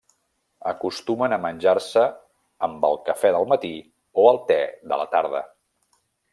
Acostumen 0.69 1.35
a 1.35 1.37
menjar-se 1.43 2.05
amb 2.69 2.89
el 2.91 2.99
cafè 3.11 3.33
del 3.37 3.47
matí 3.53 3.73
o 4.25 4.29
el 4.33 4.43
te 4.51 4.61
de 4.93 5.03
la 5.03 5.07
tarda. 5.17 5.47